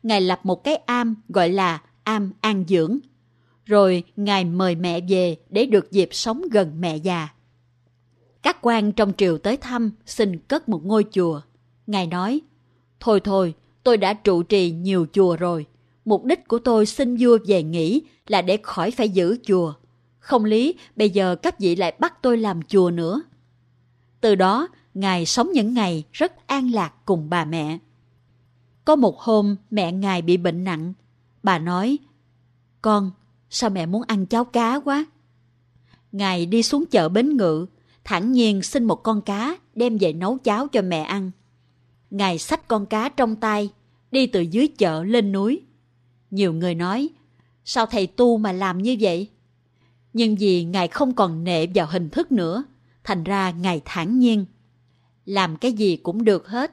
[0.03, 2.97] Ngài lập một cái am gọi là am an dưỡng.
[3.65, 7.34] Rồi Ngài mời mẹ về để được dịp sống gần mẹ già.
[8.45, 11.41] Các quan trong triều tới thăm xin cất một ngôi chùa.
[11.87, 12.41] Ngài nói,
[12.99, 13.53] Thôi thôi,
[13.83, 15.65] tôi đã trụ trì nhiều chùa rồi.
[16.05, 19.73] Mục đích của tôi xin vua về nghỉ là để khỏi phải giữ chùa.
[20.19, 23.21] Không lý, bây giờ các vị lại bắt tôi làm chùa nữa.
[24.21, 27.77] Từ đó, Ngài sống những ngày rất an lạc cùng bà mẹ.
[28.85, 30.93] Có một hôm mẹ Ngài bị bệnh nặng.
[31.43, 31.97] Bà nói,
[32.81, 33.11] Con,
[33.49, 35.05] sao mẹ muốn ăn cháo cá quá?
[36.11, 37.65] Ngài đi xuống chợ Bến Ngự,
[38.05, 41.31] thản nhiên xin một con cá đem về nấu cháo cho mẹ ăn.
[42.09, 43.69] Ngài xách con cá trong tay,
[44.11, 45.61] đi từ dưới chợ lên núi.
[46.31, 47.09] Nhiều người nói,
[47.65, 49.29] sao thầy tu mà làm như vậy?
[50.13, 52.63] Nhưng vì Ngài không còn nệ vào hình thức nữa,
[53.03, 54.45] thành ra Ngài thản nhiên.
[55.25, 56.71] Làm cái gì cũng được hết.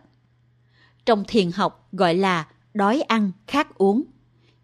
[1.07, 4.03] Trong thiền học gọi là đói ăn, khát uống.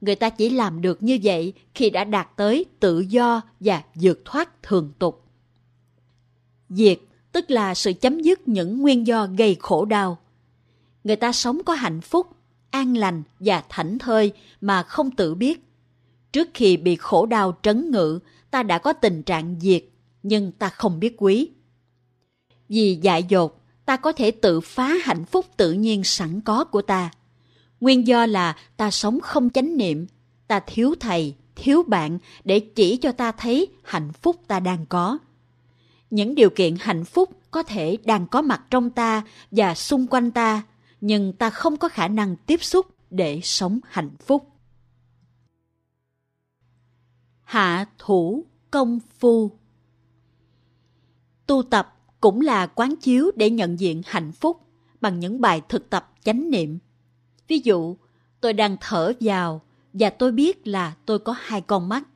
[0.01, 4.23] Người ta chỉ làm được như vậy khi đã đạt tới tự do và vượt
[4.25, 5.28] thoát thường tục.
[6.69, 6.99] Diệt
[7.33, 10.19] tức là sự chấm dứt những nguyên do gây khổ đau.
[11.05, 12.27] Người ta sống có hạnh phúc,
[12.71, 15.65] an lành và thảnh thơi mà không tự biết.
[16.33, 18.19] Trước khi bị khổ đau trấn ngự,
[18.51, 19.85] ta đã có tình trạng diệt,
[20.23, 21.51] nhưng ta không biết quý.
[22.69, 26.83] Vì dại dột, ta có thể tự phá hạnh phúc tự nhiên sẵn có của
[26.83, 27.11] ta.
[27.81, 30.07] Nguyên do là ta sống không chánh niệm,
[30.47, 35.19] ta thiếu thầy, thiếu bạn để chỉ cho ta thấy hạnh phúc ta đang có.
[36.11, 40.31] Những điều kiện hạnh phúc có thể đang có mặt trong ta và xung quanh
[40.31, 40.63] ta,
[41.01, 44.49] nhưng ta không có khả năng tiếp xúc để sống hạnh phúc.
[47.43, 49.51] Hạ thủ công phu
[51.47, 54.61] Tu tập cũng là quán chiếu để nhận diện hạnh phúc
[55.01, 56.79] bằng những bài thực tập chánh niệm.
[57.49, 57.97] Ví dụ,
[58.41, 62.09] tôi đang thở vào và tôi biết là tôi có hai con mắt.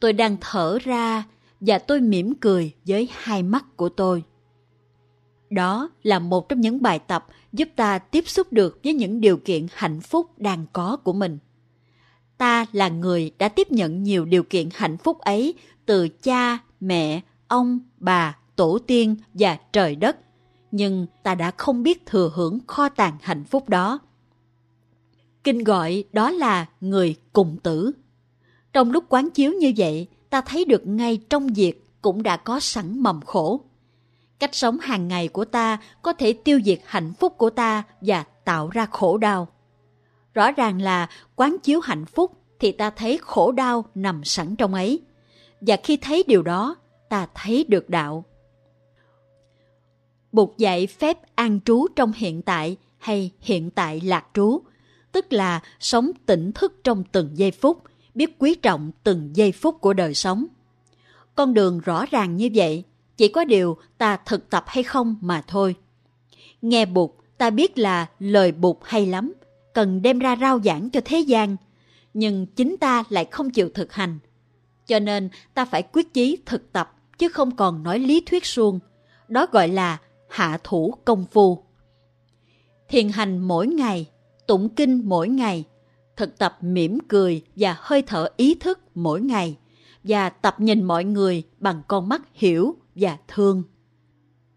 [0.00, 1.24] Tôi đang thở ra
[1.60, 4.24] và tôi mỉm cười với hai mắt của tôi.
[5.50, 9.36] Đó là một trong những bài tập giúp ta tiếp xúc được với những điều
[9.36, 11.38] kiện hạnh phúc đang có của mình.
[12.38, 15.54] Ta là người đã tiếp nhận nhiều điều kiện hạnh phúc ấy
[15.86, 20.16] từ cha, mẹ, ông, bà, tổ tiên và trời đất,
[20.70, 23.98] nhưng ta đã không biết thừa hưởng kho tàng hạnh phúc đó.
[25.44, 27.92] Kinh gọi đó là người cùng tử.
[28.72, 32.60] Trong lúc quán chiếu như vậy, ta thấy được ngay trong việc cũng đã có
[32.60, 33.60] sẵn mầm khổ.
[34.38, 38.24] Cách sống hàng ngày của ta có thể tiêu diệt hạnh phúc của ta và
[38.44, 39.48] tạo ra khổ đau.
[40.34, 44.74] Rõ ràng là quán chiếu hạnh phúc thì ta thấy khổ đau nằm sẵn trong
[44.74, 45.00] ấy.
[45.60, 46.76] Và khi thấy điều đó,
[47.08, 48.24] ta thấy được đạo.
[50.32, 54.62] Bụt dạy phép an trú trong hiện tại hay hiện tại lạc trú,
[55.12, 57.82] tức là sống tỉnh thức trong từng giây phút,
[58.14, 60.46] biết quý trọng từng giây phút của đời sống.
[61.34, 62.84] Con đường rõ ràng như vậy,
[63.16, 65.74] chỉ có điều ta thực tập hay không mà thôi.
[66.62, 69.32] Nghe Bụt, ta biết là lời Bụt hay lắm,
[69.74, 71.56] cần đem ra rao giảng cho thế gian,
[72.14, 74.18] nhưng chính ta lại không chịu thực hành.
[74.86, 78.78] Cho nên ta phải quyết chí thực tập chứ không còn nói lý thuyết suông.
[79.28, 81.64] Đó gọi là hạ thủ công phu.
[82.88, 84.06] Thiền hành mỗi ngày,
[84.46, 85.64] tụng kinh mỗi ngày,
[86.20, 89.56] thực tập mỉm cười và hơi thở ý thức mỗi ngày
[90.04, 93.62] và tập nhìn mọi người bằng con mắt hiểu và thương.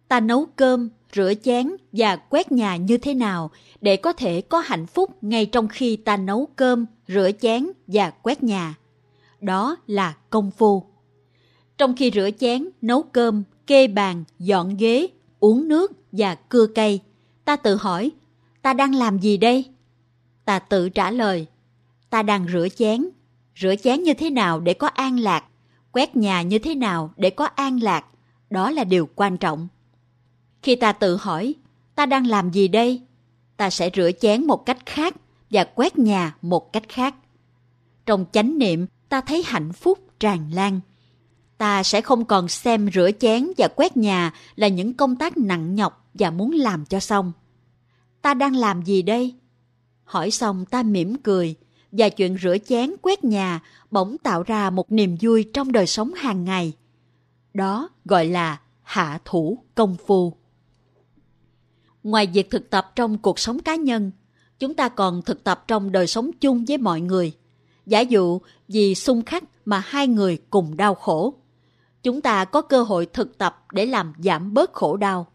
[0.08, 4.60] Ta nấu cơm, rửa chén và quét nhà như thế nào để có thể có
[4.60, 8.76] hạnh phúc ngay trong khi ta nấu cơm, rửa chén và quét nhà.
[9.42, 10.84] Đó là công phu.
[11.78, 15.08] Trong khi rửa chén, nấu cơm, kê bàn, dọn ghế,
[15.40, 17.00] uống nước và cưa cây,
[17.46, 18.12] ta tự hỏi,
[18.62, 19.66] ta đang làm gì đây?
[20.46, 21.48] Ta tự trả lời,
[22.14, 23.10] ta đang rửa chén.
[23.56, 25.46] Rửa chén như thế nào để có an lạc?
[25.92, 28.06] Quét nhà như thế nào để có an lạc?
[28.50, 29.68] Đó là điều quan trọng.
[30.62, 31.56] Khi ta tự hỏi,
[31.96, 33.02] ta đang làm gì đây?
[33.58, 35.16] Ta sẽ rửa chén một cách khác
[35.50, 37.16] và quét nhà một cách khác.
[38.06, 40.80] Trong chánh niệm, ta thấy hạnh phúc tràn lan.
[41.58, 45.76] Ta sẽ không còn xem rửa chén và quét nhà là những công tác nặng
[45.76, 47.32] nhọc và muốn làm cho xong.
[48.22, 49.36] Ta đang làm gì đây?
[50.04, 51.56] Hỏi xong ta mỉm cười,
[51.98, 56.14] và chuyện rửa chén quét nhà bỗng tạo ra một niềm vui trong đời sống
[56.14, 56.74] hàng ngày.
[57.54, 60.34] Đó gọi là hạ thủ công phu.
[62.04, 64.12] Ngoài việc thực tập trong cuộc sống cá nhân,
[64.60, 67.34] chúng ta còn thực tập trong đời sống chung với mọi người.
[67.86, 71.34] Giả dụ vì xung khắc mà hai người cùng đau khổ.
[72.04, 75.28] Chúng ta có cơ hội thực tập để làm giảm bớt khổ đau.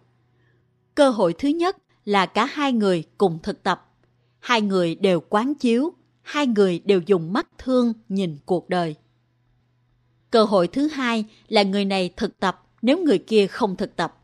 [0.94, 3.90] Cơ hội thứ nhất là cả hai người cùng thực tập.
[4.38, 5.92] Hai người đều quán chiếu,
[6.28, 8.94] hai người đều dùng mắt thương nhìn cuộc đời.
[10.30, 14.18] Cơ hội thứ hai là người này thực tập nếu người kia không thực tập.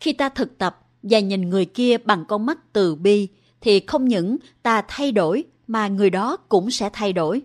[0.00, 3.28] Khi ta thực tập và nhìn người kia bằng con mắt từ bi
[3.60, 7.42] thì không những ta thay đổi mà người đó cũng sẽ thay đổi.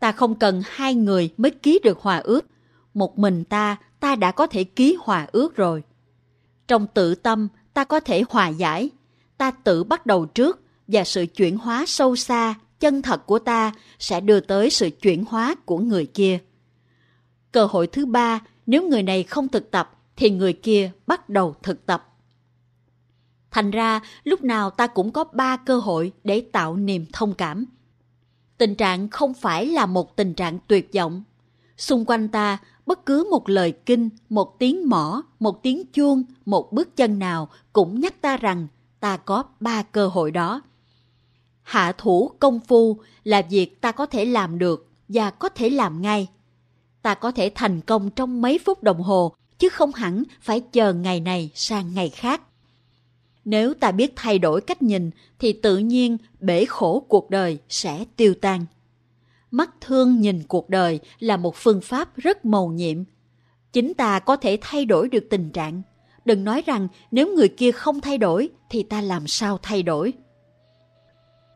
[0.00, 2.46] Ta không cần hai người mới ký được hòa ước.
[2.94, 5.82] Một mình ta, ta đã có thể ký hòa ước rồi.
[6.68, 8.90] Trong tự tâm, ta có thể hòa giải.
[9.38, 13.72] Ta tự bắt đầu trước và sự chuyển hóa sâu xa, chân thật của ta
[13.98, 16.38] sẽ đưa tới sự chuyển hóa của người kia.
[17.52, 21.54] Cơ hội thứ ba, nếu người này không thực tập thì người kia bắt đầu
[21.62, 22.08] thực tập.
[23.50, 27.64] Thành ra, lúc nào ta cũng có ba cơ hội để tạo niềm thông cảm.
[28.58, 31.22] Tình trạng không phải là một tình trạng tuyệt vọng.
[31.76, 36.72] Xung quanh ta, bất cứ một lời kinh, một tiếng mỏ, một tiếng chuông, một
[36.72, 38.66] bước chân nào cũng nhắc ta rằng
[39.00, 40.62] ta có ba cơ hội đó.
[41.62, 46.02] Hạ thủ công phu là việc ta có thể làm được và có thể làm
[46.02, 46.28] ngay.
[47.02, 50.92] Ta có thể thành công trong mấy phút đồng hồ, chứ không hẳn phải chờ
[50.92, 52.42] ngày này sang ngày khác.
[53.44, 58.04] Nếu ta biết thay đổi cách nhìn thì tự nhiên bể khổ cuộc đời sẽ
[58.16, 58.66] tiêu tan.
[59.50, 62.96] Mắt thương nhìn cuộc đời là một phương pháp rất mầu nhiệm.
[63.72, 65.82] Chính ta có thể thay đổi được tình trạng.
[66.24, 70.12] Đừng nói rằng nếu người kia không thay đổi thì ta làm sao thay đổi.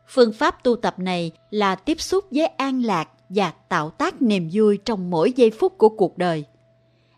[0.09, 4.49] Phương pháp tu tập này là tiếp xúc với an lạc và tạo tác niềm
[4.53, 6.45] vui trong mỗi giây phút của cuộc đời.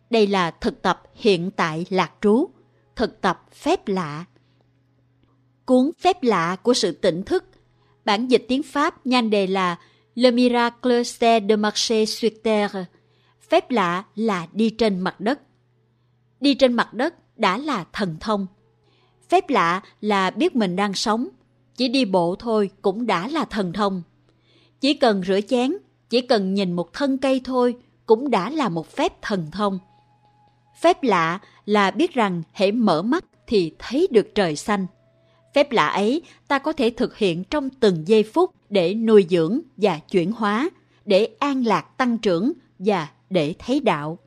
[0.09, 2.49] Đây là thực tập hiện tại lạc trú,
[2.95, 4.25] thực tập phép lạ.
[5.65, 7.43] Cuốn phép lạ của sự tỉnh thức,
[8.05, 9.77] bản dịch tiếng Pháp nhan đề là
[10.15, 12.85] Le miracle c'est de marcher sur terre,
[13.49, 15.39] phép lạ là đi trên mặt đất.
[16.39, 18.47] Đi trên mặt đất đã là thần thông.
[19.29, 21.27] Phép lạ là biết mình đang sống,
[21.79, 24.01] chỉ đi bộ thôi cũng đã là thần thông.
[24.81, 25.73] Chỉ cần rửa chén,
[26.09, 29.79] chỉ cần nhìn một thân cây thôi cũng đã là một phép thần thông.
[30.81, 34.87] Phép lạ là biết rằng hễ mở mắt thì thấy được trời xanh.
[35.55, 39.59] Phép lạ ấy ta có thể thực hiện trong từng giây phút để nuôi dưỡng
[39.77, 40.69] và chuyển hóa,
[41.05, 44.17] để an lạc tăng trưởng và để thấy đạo.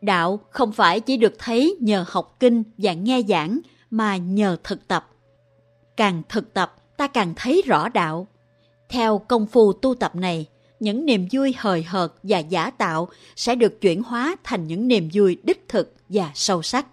[0.00, 3.60] Đạo không phải chỉ được thấy nhờ học kinh và nghe giảng
[3.90, 5.11] mà nhờ thực tập.
[5.96, 8.26] Càng thực tập, ta càng thấy rõ đạo.
[8.88, 10.46] Theo công phu tu tập này,
[10.80, 15.08] những niềm vui hời hợt và giả tạo sẽ được chuyển hóa thành những niềm
[15.12, 16.86] vui đích thực và sâu sắc.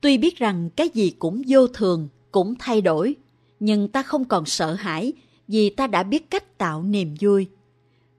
[0.00, 3.16] Tuy biết rằng cái gì cũng vô thường, cũng thay đổi,
[3.60, 5.12] nhưng ta không còn sợ hãi
[5.48, 7.48] vì ta đã biết cách tạo niềm vui.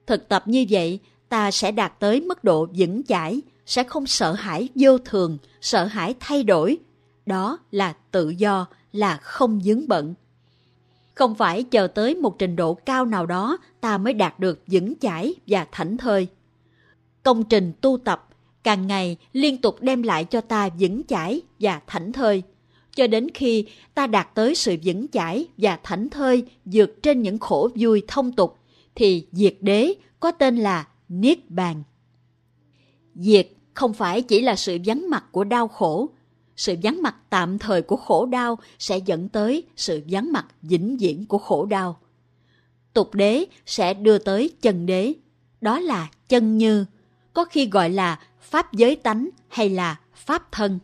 [0.06, 4.32] Thực tập như vậy, ta sẽ đạt tới mức độ vững chãi, sẽ không sợ
[4.32, 6.78] hãi vô thường, sợ hãi thay đổi.
[7.26, 10.14] Đó là tự do, là không dướng bận.
[11.14, 14.94] Không phải chờ tới một trình độ cao nào đó ta mới đạt được vững
[15.00, 16.26] chãi và thảnh thơi.
[17.22, 18.28] Công trình tu tập
[18.64, 22.42] càng ngày liên tục đem lại cho ta vững chãi và thảnh thơi,
[22.94, 27.38] cho đến khi ta đạt tới sự vững chãi và thảnh thơi vượt trên những
[27.38, 28.58] khổ vui thông tục,
[28.94, 31.82] thì diệt đế có tên là Niết Bàn.
[33.14, 36.08] Diệt không phải chỉ là sự vắng mặt của đau khổ,
[36.56, 40.96] sự vắng mặt tạm thời của khổ đau sẽ dẫn tới sự vắng mặt vĩnh
[40.96, 41.98] viễn của khổ đau.
[42.92, 45.12] Tục đế sẽ đưa tới chân đế,
[45.60, 46.84] đó là chân như,
[47.32, 50.78] có khi gọi là pháp giới tánh hay là pháp thân.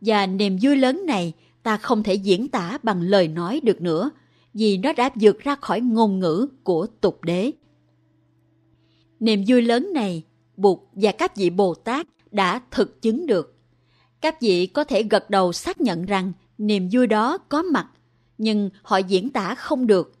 [0.00, 4.10] Và niềm vui lớn này ta không thể diễn tả bằng lời nói được nữa,
[4.54, 7.50] vì nó đã vượt ra khỏi ngôn ngữ của tục đế.
[9.20, 10.22] Niềm vui lớn này,
[10.56, 13.57] Bụt và các vị Bồ Tát đã thực chứng được.
[14.20, 17.86] Các vị có thể gật đầu xác nhận rằng niềm vui đó có mặt,
[18.38, 20.14] nhưng họ diễn tả không được,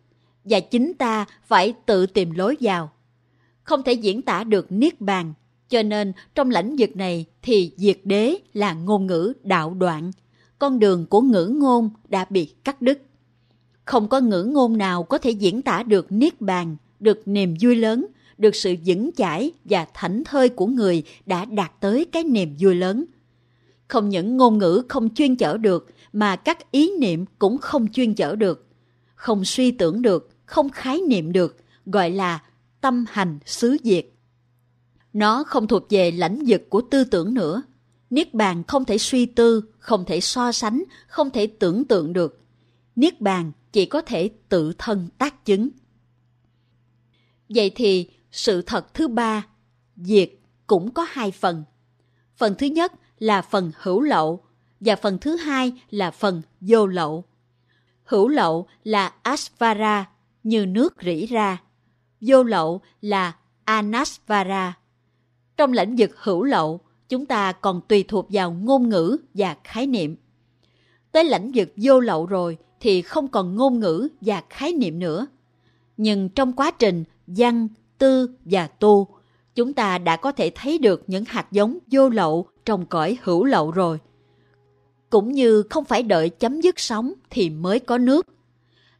[0.44, 2.90] và chính ta phải tự tìm lối vào.
[3.62, 5.34] Không thể diễn tả được niết bàn,
[5.68, 10.12] cho nên trong lãnh vực này thì diệt đế là ngôn ngữ đạo đoạn,
[10.58, 13.02] con đường của ngữ ngôn đã bị cắt đứt.
[13.84, 17.76] Không có ngữ ngôn nào có thể diễn tả được niết bàn, được niềm vui
[17.76, 18.06] lớn,
[18.38, 22.74] được sự vững chãi và thảnh thơi của người đã đạt tới cái niềm vui
[22.74, 23.04] lớn.
[23.88, 28.14] Không những ngôn ngữ không chuyên chở được, mà các ý niệm cũng không chuyên
[28.14, 28.66] chở được.
[29.14, 32.42] Không suy tưởng được, không khái niệm được, gọi là
[32.80, 34.06] tâm hành xứ diệt.
[35.12, 37.62] Nó không thuộc về lãnh vực của tư tưởng nữa.
[38.10, 42.40] Niết bàn không thể suy tư, không thể so sánh, không thể tưởng tượng được.
[42.96, 45.68] Niết bàn chỉ có thể tự thân tác chứng.
[47.48, 49.46] Vậy thì sự thật thứ ba,
[49.96, 50.30] diệt
[50.66, 51.64] cũng có hai phần.
[52.36, 54.40] Phần thứ nhất là phần hữu lậu
[54.80, 57.24] và phần thứ hai là phần vô lậu.
[58.04, 60.10] Hữu lậu là asvara,
[60.42, 61.62] như nước rỉ ra.
[62.20, 63.32] Vô lậu là
[63.64, 64.78] anasvara.
[65.56, 69.86] Trong lĩnh vực hữu lậu, chúng ta còn tùy thuộc vào ngôn ngữ và khái
[69.86, 70.16] niệm.
[71.12, 75.26] Tới lãnh vực vô lậu rồi thì không còn ngôn ngữ và khái niệm nữa.
[75.96, 79.08] Nhưng trong quá trình văn, tư và tu,
[79.58, 83.44] chúng ta đã có thể thấy được những hạt giống vô lậu trong cõi hữu
[83.44, 83.98] lậu rồi.
[85.10, 88.26] Cũng như không phải đợi chấm dứt sóng thì mới có nước.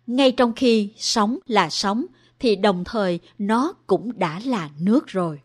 [0.07, 2.07] Ngay trong khi sóng là sóng,
[2.39, 5.41] thì đồng thời nó cũng đã là nước rồi.